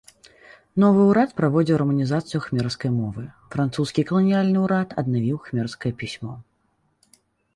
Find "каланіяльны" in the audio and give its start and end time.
4.11-4.57